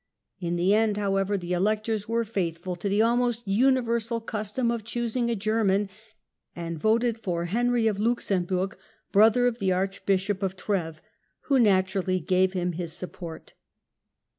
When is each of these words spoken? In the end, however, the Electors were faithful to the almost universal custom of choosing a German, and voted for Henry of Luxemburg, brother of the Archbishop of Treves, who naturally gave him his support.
In 0.39 0.55
the 0.55 0.73
end, 0.73 0.97
however, 0.97 1.37
the 1.37 1.53
Electors 1.53 2.09
were 2.09 2.23
faithful 2.25 2.75
to 2.75 2.89
the 2.89 3.03
almost 3.03 3.47
universal 3.47 4.19
custom 4.19 4.71
of 4.71 4.83
choosing 4.83 5.29
a 5.29 5.35
German, 5.35 5.89
and 6.55 6.79
voted 6.79 7.19
for 7.19 7.45
Henry 7.45 7.85
of 7.85 7.99
Luxemburg, 7.99 8.75
brother 9.11 9.45
of 9.45 9.59
the 9.59 9.71
Archbishop 9.71 10.41
of 10.41 10.55
Treves, 10.57 11.01
who 11.41 11.59
naturally 11.59 12.19
gave 12.19 12.53
him 12.53 12.71
his 12.71 12.93
support. 12.93 13.53